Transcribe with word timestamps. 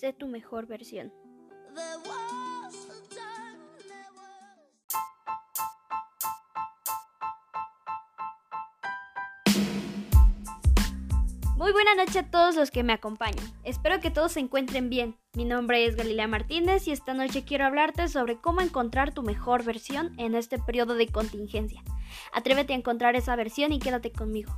Sé 0.00 0.14
tu 0.14 0.28
mejor 0.28 0.66
versión. 0.66 1.12
Muy 11.54 11.72
buena 11.72 11.94
noche 11.96 12.20
a 12.20 12.30
todos 12.30 12.56
los 12.56 12.70
que 12.70 12.82
me 12.82 12.94
acompañan. 12.94 13.44
Espero 13.62 14.00
que 14.00 14.10
todos 14.10 14.32
se 14.32 14.40
encuentren 14.40 14.88
bien. 14.88 15.18
Mi 15.34 15.44
nombre 15.44 15.84
es 15.84 15.96
Galilea 15.96 16.28
Martínez 16.28 16.88
y 16.88 16.92
esta 16.92 17.12
noche 17.12 17.44
quiero 17.44 17.66
hablarte 17.66 18.08
sobre 18.08 18.40
cómo 18.40 18.62
encontrar 18.62 19.12
tu 19.12 19.22
mejor 19.22 19.64
versión 19.64 20.18
en 20.18 20.34
este 20.34 20.58
periodo 20.58 20.94
de 20.94 21.08
contingencia. 21.08 21.82
Atrévete 22.32 22.72
a 22.72 22.76
encontrar 22.76 23.16
esa 23.16 23.36
versión 23.36 23.70
y 23.70 23.78
quédate 23.78 24.12
conmigo. 24.12 24.54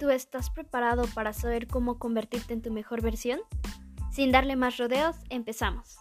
Tú 0.00 0.08
estás 0.08 0.48
preparado 0.48 1.04
para 1.14 1.34
saber 1.34 1.66
cómo 1.66 1.98
convertirte 1.98 2.54
en 2.54 2.62
tu 2.62 2.72
mejor 2.72 3.02
versión? 3.02 3.38
Sin 4.10 4.32
darle 4.32 4.56
más 4.56 4.78
rodeos, 4.78 5.14
empezamos. 5.28 5.98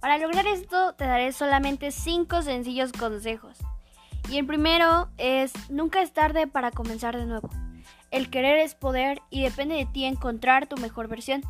Para 0.00 0.18
lograr 0.18 0.46
esto 0.46 0.94
te 0.94 1.06
daré 1.06 1.32
solamente 1.32 1.92
5 1.92 2.42
sencillos 2.42 2.92
consejos. 2.92 3.56
Y 4.28 4.36
el 4.36 4.46
primero 4.46 5.08
es 5.16 5.52
nunca 5.70 6.02
es 6.02 6.12
tarde 6.12 6.46
para 6.46 6.72
comenzar 6.72 7.16
de 7.16 7.24
nuevo. 7.24 7.48
El 8.10 8.28
querer 8.28 8.58
es 8.58 8.74
poder 8.74 9.22
y 9.30 9.42
depende 9.42 9.76
de 9.76 9.86
ti 9.86 10.04
encontrar 10.04 10.66
tu 10.66 10.76
mejor 10.76 11.08
versión. 11.08 11.42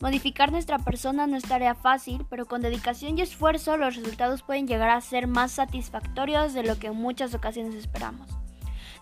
Modificar 0.00 0.52
nuestra 0.52 0.78
persona 0.78 1.26
no 1.26 1.36
es 1.36 1.42
tarea 1.42 1.74
fácil, 1.74 2.24
pero 2.30 2.46
con 2.46 2.62
dedicación 2.62 3.18
y 3.18 3.22
esfuerzo 3.22 3.76
los 3.76 3.96
resultados 3.96 4.42
pueden 4.42 4.68
llegar 4.68 4.90
a 4.90 5.00
ser 5.00 5.26
más 5.26 5.50
satisfactorios 5.50 6.54
de 6.54 6.62
lo 6.62 6.78
que 6.78 6.86
en 6.86 6.94
muchas 6.94 7.34
ocasiones 7.34 7.74
esperamos. 7.74 8.30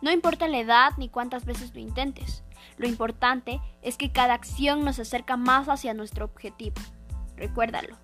No 0.00 0.10
importa 0.10 0.48
la 0.48 0.58
edad 0.58 0.92
ni 0.96 1.10
cuántas 1.10 1.44
veces 1.44 1.74
lo 1.74 1.80
intentes, 1.80 2.44
lo 2.78 2.88
importante 2.88 3.60
es 3.82 3.98
que 3.98 4.10
cada 4.10 4.32
acción 4.32 4.86
nos 4.86 4.98
acerca 4.98 5.36
más 5.36 5.68
hacia 5.68 5.92
nuestro 5.92 6.24
objetivo. 6.24 6.76
Recuérdalo. 7.36 7.98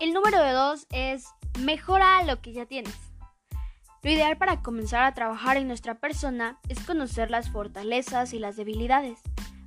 El 0.00 0.12
número 0.12 0.40
de 0.42 0.52
dos 0.52 0.86
es 0.90 1.24
mejora 1.58 2.22
lo 2.24 2.40
que 2.40 2.52
ya 2.52 2.66
tienes. 2.66 2.94
Lo 4.02 4.10
ideal 4.10 4.36
para 4.38 4.62
comenzar 4.62 5.04
a 5.04 5.14
trabajar 5.14 5.56
en 5.56 5.66
nuestra 5.66 5.96
persona 5.96 6.58
es 6.68 6.80
conocer 6.80 7.30
las 7.30 7.50
fortalezas 7.50 8.32
y 8.32 8.38
las 8.38 8.56
debilidades. 8.56 9.20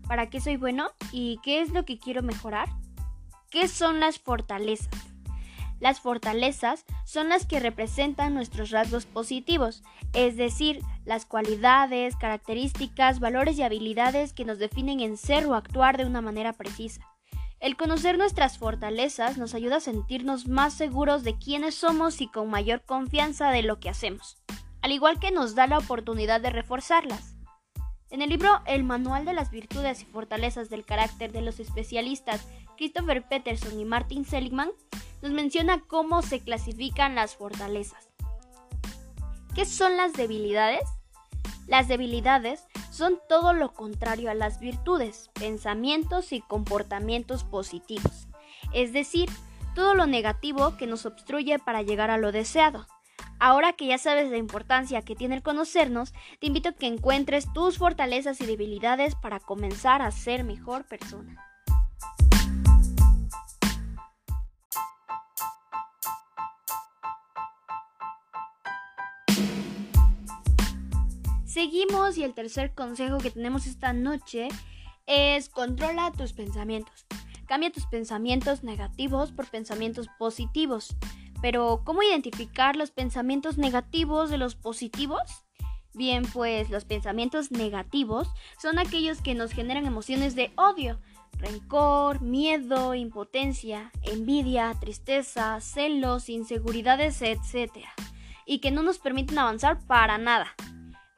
¿Para 0.07 0.29
qué 0.29 0.39
soy 0.39 0.57
bueno 0.57 0.91
y 1.11 1.39
qué 1.43 1.61
es 1.61 1.71
lo 1.71 1.85
que 1.85 1.99
quiero 1.99 2.23
mejorar? 2.23 2.69
¿Qué 3.49 3.67
son 3.67 3.99
las 3.99 4.19
fortalezas? 4.19 4.89
Las 5.81 5.99
fortalezas 5.99 6.85
son 7.05 7.29
las 7.29 7.45
que 7.45 7.59
representan 7.59 8.33
nuestros 8.33 8.69
rasgos 8.69 9.05
positivos, 9.05 9.83
es 10.13 10.37
decir, 10.37 10.81
las 11.05 11.25
cualidades, 11.25 12.15
características, 12.15 13.19
valores 13.19 13.57
y 13.57 13.63
habilidades 13.63 14.31
que 14.31 14.45
nos 14.45 14.59
definen 14.59 14.99
en 14.99 15.17
ser 15.17 15.47
o 15.47 15.55
actuar 15.55 15.97
de 15.97 16.05
una 16.05 16.21
manera 16.21 16.53
precisa. 16.53 17.10
El 17.61 17.77
conocer 17.77 18.17
nuestras 18.17 18.57
fortalezas 18.57 19.37
nos 19.37 19.53
ayuda 19.53 19.75
a 19.75 19.81
sentirnos 19.81 20.47
más 20.47 20.73
seguros 20.73 21.23
de 21.23 21.37
quiénes 21.37 21.75
somos 21.75 22.19
y 22.19 22.27
con 22.27 22.49
mayor 22.49 22.81
confianza 22.81 23.51
de 23.51 23.61
lo 23.61 23.79
que 23.79 23.87
hacemos, 23.87 24.39
al 24.81 24.91
igual 24.91 25.19
que 25.19 25.29
nos 25.29 25.53
da 25.53 25.67
la 25.67 25.77
oportunidad 25.77 26.41
de 26.41 26.49
reforzarlas. 26.49 27.35
En 28.09 28.23
el 28.23 28.29
libro 28.29 28.61
El 28.65 28.83
Manual 28.83 29.25
de 29.25 29.33
las 29.33 29.51
Virtudes 29.51 30.01
y 30.01 30.05
Fortalezas 30.05 30.71
del 30.71 30.85
Carácter 30.85 31.31
de 31.31 31.41
los 31.41 31.59
especialistas 31.59 32.47
Christopher 32.77 33.27
Peterson 33.27 33.79
y 33.79 33.85
Martin 33.85 34.25
Seligman, 34.25 34.71
nos 35.21 35.31
menciona 35.31 35.83
cómo 35.85 36.23
se 36.23 36.39
clasifican 36.39 37.13
las 37.13 37.35
fortalezas. 37.35 38.09
¿Qué 39.53 39.65
son 39.65 39.97
las 39.97 40.13
debilidades? 40.13 40.81
Las 41.67 41.87
debilidades 41.87 42.63
son 42.91 43.19
todo 43.27 43.53
lo 43.53 43.73
contrario 43.73 44.29
a 44.29 44.35
las 44.35 44.59
virtudes, 44.59 45.31
pensamientos 45.33 46.33
y 46.33 46.41
comportamientos 46.41 47.43
positivos, 47.43 48.27
es 48.73 48.93
decir, 48.93 49.29
todo 49.73 49.95
lo 49.95 50.05
negativo 50.05 50.75
que 50.77 50.85
nos 50.85 51.05
obstruye 51.05 51.57
para 51.57 51.81
llegar 51.81 52.11
a 52.11 52.17
lo 52.17 52.31
deseado. 52.31 52.85
Ahora 53.39 53.73
que 53.73 53.87
ya 53.87 53.97
sabes 53.97 54.29
la 54.29 54.37
importancia 54.37 55.01
que 55.01 55.15
tiene 55.15 55.35
el 55.35 55.41
conocernos, 55.41 56.13
te 56.39 56.47
invito 56.47 56.69
a 56.69 56.73
que 56.73 56.85
encuentres 56.85 57.51
tus 57.53 57.77
fortalezas 57.77 58.39
y 58.41 58.45
debilidades 58.45 59.15
para 59.15 59.39
comenzar 59.39 60.01
a 60.01 60.11
ser 60.11 60.43
mejor 60.43 60.85
persona. 60.85 61.50
Seguimos 71.51 72.17
y 72.17 72.23
el 72.23 72.33
tercer 72.33 72.73
consejo 72.73 73.17
que 73.17 73.29
tenemos 73.29 73.67
esta 73.67 73.91
noche 73.91 74.47
es 75.05 75.49
controla 75.49 76.13
tus 76.13 76.31
pensamientos. 76.31 77.05
Cambia 77.45 77.73
tus 77.73 77.85
pensamientos 77.87 78.63
negativos 78.63 79.33
por 79.33 79.49
pensamientos 79.49 80.07
positivos. 80.17 80.95
Pero, 81.41 81.81
¿cómo 81.83 82.03
identificar 82.03 82.77
los 82.77 82.91
pensamientos 82.91 83.57
negativos 83.57 84.29
de 84.29 84.37
los 84.37 84.55
positivos? 84.55 85.23
Bien, 85.93 86.23
pues 86.31 86.69
los 86.69 86.85
pensamientos 86.85 87.51
negativos 87.51 88.29
son 88.57 88.79
aquellos 88.79 89.21
que 89.21 89.35
nos 89.35 89.51
generan 89.51 89.85
emociones 89.85 90.35
de 90.35 90.53
odio, 90.55 91.01
rencor, 91.33 92.21
miedo, 92.21 92.95
impotencia, 92.95 93.91
envidia, 94.03 94.73
tristeza, 94.79 95.59
celos, 95.59 96.29
inseguridades, 96.29 97.21
etc. 97.21 97.73
Y 98.45 98.59
que 98.59 98.71
no 98.71 98.83
nos 98.83 98.99
permiten 98.99 99.37
avanzar 99.37 99.85
para 99.85 100.17
nada. 100.17 100.55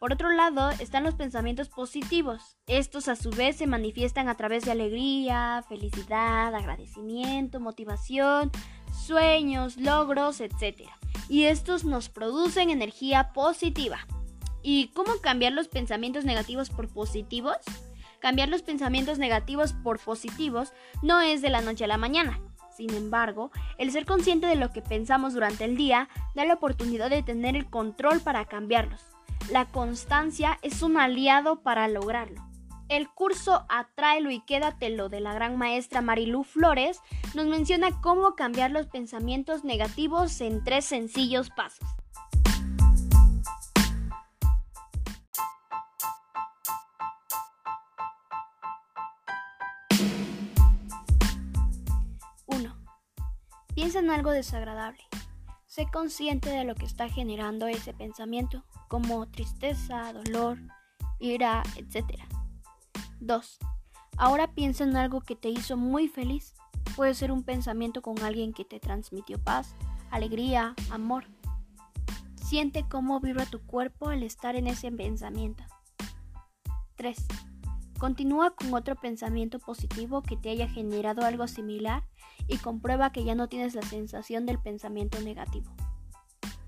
Por 0.03 0.11
otro 0.11 0.33
lado, 0.33 0.69
están 0.81 1.05
los 1.05 1.15
pensamientos 1.15 1.69
positivos. 1.69 2.57
Estos 2.67 3.07
a 3.07 3.15
su 3.15 3.29
vez 3.29 3.55
se 3.55 3.67
manifiestan 3.67 4.27
a 4.27 4.35
través 4.35 4.65
de 4.65 4.71
alegría, 4.71 5.63
felicidad, 5.69 6.53
agradecimiento, 6.53 7.61
motivación, 7.61 8.51
sueños, 8.91 9.77
logros, 9.77 10.41
etc. 10.41 10.89
Y 11.29 11.45
estos 11.45 11.85
nos 11.85 12.09
producen 12.09 12.69
energía 12.69 13.31
positiva. 13.31 13.99
¿Y 14.61 14.89
cómo 14.89 15.21
cambiar 15.21 15.53
los 15.53 15.69
pensamientos 15.69 16.25
negativos 16.25 16.69
por 16.69 16.89
positivos? 16.89 17.55
Cambiar 18.19 18.49
los 18.49 18.61
pensamientos 18.61 19.19
negativos 19.19 19.71
por 19.71 19.99
positivos 19.99 20.73
no 21.01 21.21
es 21.21 21.41
de 21.41 21.49
la 21.49 21.61
noche 21.61 21.85
a 21.85 21.87
la 21.87 21.95
mañana. 21.95 22.41
Sin 22.75 22.93
embargo, 22.93 23.51
el 23.77 23.89
ser 23.89 24.05
consciente 24.05 24.47
de 24.47 24.57
lo 24.57 24.69
que 24.73 24.81
pensamos 24.81 25.33
durante 25.33 25.63
el 25.63 25.77
día 25.77 26.09
da 26.35 26.43
la 26.43 26.55
oportunidad 26.55 27.09
de 27.09 27.23
tener 27.23 27.55
el 27.55 27.69
control 27.69 28.19
para 28.19 28.43
cambiarlos. 28.43 29.12
La 29.51 29.65
constancia 29.65 30.57
es 30.61 30.81
un 30.81 30.97
aliado 30.97 31.61
para 31.61 31.87
lograrlo. 31.87 32.41
El 32.89 33.09
curso 33.09 33.65
Atráelo 33.69 34.31
y 34.31 34.41
Quédatelo 34.41 35.09
de 35.09 35.19
la 35.19 35.33
gran 35.33 35.57
maestra 35.57 36.01
Marilú 36.01 36.43
Flores 36.43 36.99
nos 37.33 37.47
menciona 37.47 38.01
cómo 38.01 38.35
cambiar 38.35 38.71
los 38.71 38.87
pensamientos 38.87 39.63
negativos 39.63 40.41
en 40.41 40.63
tres 40.63 40.85
sencillos 40.85 41.49
pasos. 41.49 41.87
Piensa 53.75 53.99
en 53.99 54.11
algo 54.11 54.31
desagradable. 54.31 55.03
Sé 55.65 55.87
consciente 55.91 56.49
de 56.49 56.63
lo 56.63 56.75
que 56.75 56.85
está 56.85 57.09
generando 57.09 57.67
ese 57.67 57.93
pensamiento 57.93 58.63
como 58.93 59.25
tristeza, 59.25 60.13
dolor, 60.13 60.59
ira, 61.17 61.63
etc. 61.77 62.21
2. 63.21 63.57
Ahora 64.17 64.53
piensa 64.53 64.83
en 64.83 64.95
algo 64.95 65.21
que 65.21 65.35
te 65.35 65.49
hizo 65.49 65.77
muy 65.77 66.07
feliz. 66.07 66.53
Puede 66.95 67.15
ser 67.15 67.31
un 67.31 67.41
pensamiento 67.41 68.03
con 68.03 68.21
alguien 68.21 68.53
que 68.53 68.65
te 68.65 68.79
transmitió 68.79 69.43
paz, 69.43 69.75
alegría, 70.11 70.75
amor. 70.91 71.25
Siente 72.35 72.85
cómo 72.87 73.19
vibra 73.19 73.47
tu 73.47 73.65
cuerpo 73.65 74.09
al 74.09 74.21
estar 74.21 74.55
en 74.55 74.67
ese 74.67 74.91
pensamiento. 74.91 75.63
3. 76.95 77.17
Continúa 77.97 78.51
con 78.51 78.75
otro 78.75 78.95
pensamiento 78.95 79.57
positivo 79.57 80.21
que 80.21 80.37
te 80.37 80.51
haya 80.51 80.69
generado 80.69 81.25
algo 81.25 81.47
similar 81.47 82.03
y 82.47 82.57
comprueba 82.57 83.11
que 83.11 83.23
ya 83.23 83.33
no 83.33 83.49
tienes 83.49 83.73
la 83.73 83.81
sensación 83.81 84.45
del 84.45 84.59
pensamiento 84.59 85.19
negativo. 85.19 85.71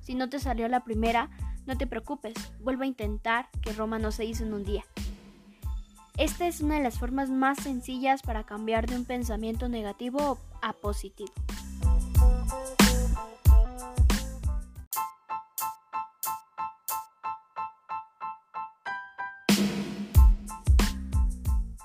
Si 0.02 0.16
no 0.16 0.28
te 0.28 0.40
salió 0.40 0.68
la 0.68 0.84
primera, 0.84 1.30
no 1.66 1.78
te 1.78 1.88
preocupes, 1.88 2.36
vuelve 2.60 2.86
a 2.86 2.88
intentar 2.88 3.50
que 3.62 3.74
Roma 3.74 4.00
no 4.00 4.12
se 4.12 4.26
hizo 4.26 4.44
en 4.44 4.54
un 4.54 4.64
día. 4.64 4.86
Esta 6.18 6.48
es 6.48 6.62
una 6.62 6.76
de 6.76 6.84
las 6.84 6.98
formas 6.98 7.30
más 7.30 7.58
sencillas 7.58 8.22
para 8.22 8.46
cambiar 8.46 8.88
de 8.88 8.96
un 8.96 9.06
pensamiento 9.06 9.68
negativo 9.68 10.38
a 10.62 10.74
positivo. 10.74 11.34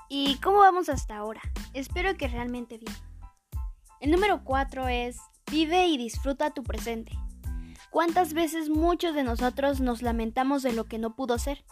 ¿Y 0.07 0.35
cómo 0.41 0.59
vamos 0.59 0.89
hasta 0.89 1.17
ahora? 1.17 1.41
Espero 1.73 2.15
que 2.15 2.27
realmente 2.27 2.77
bien. 2.77 2.93
El 3.99 4.11
número 4.11 4.43
4 4.43 4.87
es 4.87 5.17
vive 5.49 5.87
y 5.87 5.97
disfruta 5.97 6.51
tu 6.51 6.63
presente. 6.63 7.11
¿Cuántas 7.91 8.33
veces 8.33 8.69
muchos 8.69 9.13
de 9.13 9.23
nosotros 9.23 9.81
nos 9.81 10.01
lamentamos 10.01 10.63
de 10.63 10.71
lo 10.71 10.85
que 10.85 10.97
no 10.97 11.13
pudo 11.13 11.37
ser, 11.37 11.65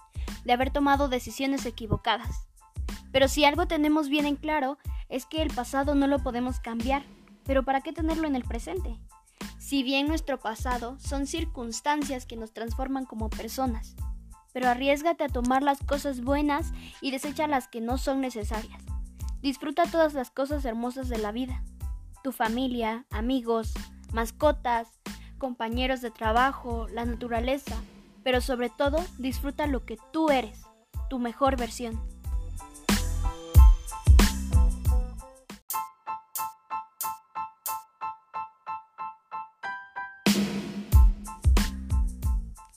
de 0.43 0.51
haber 0.51 0.69
tomado 0.69 1.07
decisiones 1.07 1.65
equivocadas? 1.65 2.45
Pero 3.13 3.29
si 3.29 3.45
algo 3.45 3.67
tenemos 3.67 4.09
bien 4.09 4.25
en 4.25 4.35
claro 4.35 4.77
es 5.07 5.25
que 5.25 5.41
el 5.41 5.47
pasado 5.47 5.95
no 5.95 6.07
lo 6.07 6.19
podemos 6.19 6.59
cambiar, 6.59 7.03
pero 7.45 7.63
¿para 7.63 7.79
qué 7.79 7.93
tenerlo 7.93 8.27
en 8.27 8.35
el 8.35 8.43
presente? 8.43 8.99
Si 9.59 9.81
bien 9.81 10.09
nuestro 10.09 10.37
pasado 10.41 10.99
son 10.99 11.25
circunstancias 11.25 12.25
que 12.25 12.35
nos 12.35 12.51
transforman 12.51 13.05
como 13.05 13.29
personas, 13.29 13.95
pero 14.51 14.67
arriesgate 14.67 15.23
a 15.23 15.29
tomar 15.29 15.63
las 15.63 15.79
cosas 15.79 16.19
buenas 16.19 16.73
y 16.99 17.11
desecha 17.11 17.47
las 17.47 17.69
que 17.69 17.79
no 17.79 17.97
son 17.97 18.19
necesarias. 18.19 18.83
Disfruta 19.41 19.83
todas 19.83 20.13
las 20.13 20.31
cosas 20.31 20.65
hermosas 20.65 21.07
de 21.07 21.17
la 21.17 21.31
vida. 21.31 21.63
Tu 22.25 22.33
familia, 22.33 23.05
amigos, 23.09 23.73
mascotas, 24.11 24.89
compañeros 25.39 26.01
de 26.01 26.11
trabajo, 26.11 26.87
la 26.93 27.05
naturaleza, 27.05 27.75
pero 28.23 28.41
sobre 28.41 28.69
todo 28.69 29.03
disfruta 29.17 29.65
lo 29.65 29.85
que 29.85 29.97
tú 30.13 30.29
eres, 30.29 30.61
tu 31.09 31.17
mejor 31.17 31.57
versión. 31.57 31.99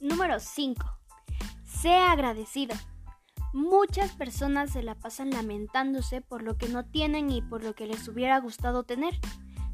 Número 0.01 0.41
5. 0.41 0.85
Sea 1.65 2.13
agradecido. 2.13 2.75
Muchas 3.53 4.13
personas 4.13 4.71
se 4.71 4.83
la 4.83 4.95
pasan 4.95 5.31
lamentándose 5.31 6.23
por 6.23 6.43
lo 6.43 6.57
que 6.57 6.69
no 6.69 6.85
tienen 6.85 7.31
y 7.31 7.43
por 7.43 7.63
lo 7.63 7.75
que 7.75 7.87
les 7.87 8.09
hubiera 8.09 8.39
gustado 8.41 8.85
tener, 8.85 9.15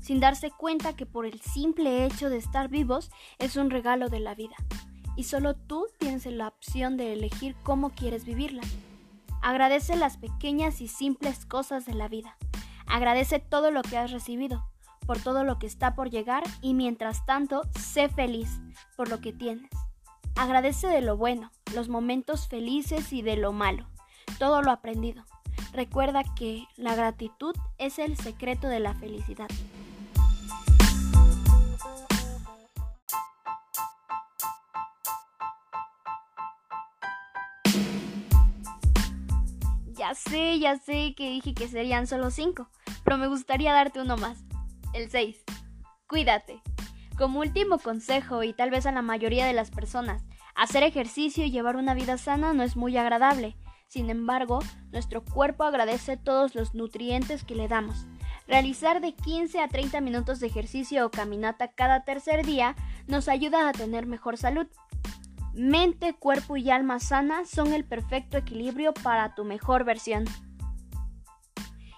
sin 0.09 0.21
darse 0.21 0.51
cuenta 0.51 0.97
que 0.97 1.05
por 1.05 1.27
el 1.27 1.39
simple 1.43 2.07
hecho 2.07 2.31
de 2.31 2.39
estar 2.39 2.71
vivos 2.71 3.11
es 3.39 3.57
un 3.57 3.69
regalo 3.69 4.09
de 4.09 4.21
la 4.21 4.35
vida, 4.35 4.57
y 5.17 5.25
solo 5.25 5.55
tú 5.55 5.87
tienes 5.99 6.25
la 6.25 6.49
opción 6.49 6.97
de 6.97 7.13
elegir 7.13 7.55
cómo 7.63 7.91
quieres 7.91 8.25
vivirla. 8.25 8.63
Agradece 9.43 9.97
las 9.97 10.17
pequeñas 10.17 10.81
y 10.81 10.89
simples 10.89 11.45
cosas 11.45 11.85
de 11.85 11.93
la 11.93 12.09
vida. 12.09 12.39
Agradece 12.87 13.39
todo 13.39 13.71
lo 13.71 13.83
que 13.83 13.99
has 13.99 14.11
recibido, 14.11 14.71
por 15.07 15.19
todo 15.19 15.45
lo 15.45 15.59
que 15.59 15.67
está 15.67 15.95
por 15.95 16.09
llegar 16.09 16.43
y 16.63 16.73
mientras 16.73 17.27
tanto, 17.27 17.65
sé 17.79 18.09
feliz 18.09 18.49
por 18.97 19.11
lo 19.11 19.21
que 19.21 19.35
tienes. 19.35 19.69
Agradece 20.37 20.87
de 20.87 21.03
lo 21.03 21.19
bueno, 21.19 21.51
los 21.75 21.91
momentos 21.91 22.49
felices 22.49 23.13
y 23.13 23.21
de 23.21 23.37
lo 23.37 23.53
malo, 23.53 23.87
todo 24.39 24.63
lo 24.63 24.71
aprendido. 24.71 25.27
Recuerda 25.75 26.23
que 26.35 26.65
la 26.77 26.95
gratitud 26.95 27.55
es 27.77 27.99
el 27.99 28.17
secreto 28.17 28.69
de 28.69 28.81
la 28.81 28.95
felicidad. 28.95 29.49
Ya 40.09 40.15
sé, 40.15 40.59
ya 40.59 40.79
sé 40.79 41.15
que 41.15 41.29
dije 41.29 41.53
que 41.53 41.69
serían 41.69 42.07
solo 42.07 42.31
cinco, 42.31 42.71
pero 43.05 43.19
me 43.19 43.29
gustaría 43.29 43.75
darte 43.75 44.01
uno 44.01 44.17
más. 44.17 44.39
El 44.95 45.11
6. 45.11 45.45
Cuídate. 46.09 46.63
Como 47.19 47.41
último 47.41 47.79
consejo, 47.79 48.43
y 48.43 48.55
tal 48.55 48.71
vez 48.71 48.87
a 48.87 48.93
la 48.93 49.03
mayoría 49.03 49.45
de 49.45 49.53
las 49.53 49.71
personas, 49.71 50.25
hacer 50.55 50.83
ejercicio 50.83 51.45
y 51.45 51.51
llevar 51.51 51.77
una 51.77 51.93
vida 51.93 52.17
sana 52.17 52.55
no 52.55 52.63
es 52.63 52.75
muy 52.75 52.97
agradable. 52.97 53.59
Sin 53.87 54.09
embargo, 54.09 54.61
nuestro 54.93 55.23
cuerpo 55.23 55.65
agradece 55.65 56.17
todos 56.17 56.55
los 56.55 56.75
nutrientes 56.75 57.45
que 57.45 57.55
le 57.55 57.69
damos. 57.69 58.07
Realizar 58.47 59.03
de 59.03 59.13
15 59.13 59.61
a 59.61 59.69
30 59.69 60.01
minutos 60.01 60.41
de 60.41 60.47
ejercicio 60.47 61.05
o 61.05 61.11
caminata 61.11 61.69
cada 61.69 62.05
tercer 62.05 62.47
día 62.47 62.77
nos 63.09 63.29
ayuda 63.29 63.69
a 63.69 63.73
tener 63.73 64.07
mejor 64.07 64.39
salud. 64.39 64.69
Mente, 65.59 66.15
cuerpo 66.15 66.57
y 66.57 66.71
alma 66.71 67.01
sana 67.01 67.45
son 67.45 67.73
el 67.73 67.85
perfecto 67.85 68.37
equilibrio 68.37 68.95
para 68.95 69.35
tu 69.35 69.43
mejor 69.43 69.83
versión. 69.83 70.25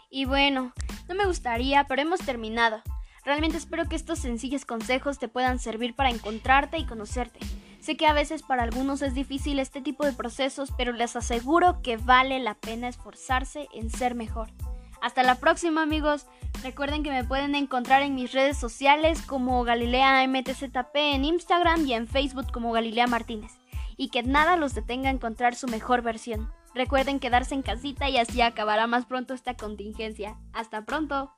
Y 0.08 0.24
bueno, 0.24 0.72
no 1.10 1.14
me 1.14 1.26
gustaría, 1.26 1.84
pero 1.84 2.00
hemos 2.00 2.20
terminado. 2.20 2.82
Realmente 3.22 3.58
espero 3.58 3.86
que 3.86 3.96
estos 3.96 4.18
sencillos 4.18 4.64
consejos 4.64 5.18
te 5.18 5.28
puedan 5.28 5.58
servir 5.58 5.94
para 5.94 6.08
encontrarte 6.08 6.78
y 6.78 6.86
conocerte. 6.86 7.38
Sé 7.80 7.98
que 7.98 8.06
a 8.06 8.14
veces 8.14 8.42
para 8.42 8.62
algunos 8.62 9.02
es 9.02 9.12
difícil 9.12 9.58
este 9.58 9.82
tipo 9.82 10.06
de 10.06 10.14
procesos, 10.14 10.72
pero 10.78 10.92
les 10.92 11.14
aseguro 11.14 11.82
que 11.82 11.98
vale 11.98 12.40
la 12.40 12.54
pena 12.54 12.88
esforzarse 12.88 13.68
en 13.74 13.90
ser 13.90 14.14
mejor. 14.14 14.48
Hasta 15.00 15.22
la 15.22 15.36
próxima 15.36 15.82
amigos. 15.82 16.26
Recuerden 16.62 17.02
que 17.02 17.10
me 17.10 17.24
pueden 17.24 17.54
encontrar 17.54 18.02
en 18.02 18.14
mis 18.14 18.32
redes 18.32 18.58
sociales 18.58 19.22
como 19.22 19.64
Galilea 19.64 20.26
MTZP 20.26 20.94
en 20.94 21.24
Instagram 21.24 21.86
y 21.86 21.94
en 21.94 22.06
Facebook 22.06 22.52
como 22.52 22.72
Galilea 22.72 23.06
Martínez. 23.06 23.52
Y 23.96 24.08
que 24.08 24.22
nada 24.22 24.56
los 24.56 24.74
detenga 24.74 25.08
a 25.08 25.12
encontrar 25.12 25.54
su 25.54 25.68
mejor 25.68 26.02
versión. 26.02 26.52
Recuerden 26.74 27.18
quedarse 27.18 27.54
en 27.54 27.62
casita 27.62 28.08
y 28.08 28.18
así 28.18 28.40
acabará 28.42 28.86
más 28.86 29.06
pronto 29.06 29.34
esta 29.34 29.54
contingencia. 29.54 30.36
Hasta 30.52 30.84
pronto. 30.84 31.32